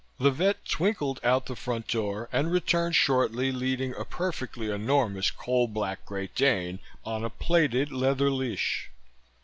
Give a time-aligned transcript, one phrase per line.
[0.17, 5.67] The vet twinkled out the front door and returned shortly, leading a perfectly enormous coal
[5.67, 8.89] black Great Dane on a plaited leather leash.